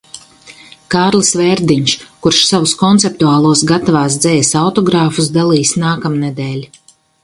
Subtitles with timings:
[0.93, 1.93] Kārlis Vērdiņš,
[2.25, 6.71] kurš savus konceptuālos "Gatavās dzejas" autogrāfus dalīs nākamnedēļ.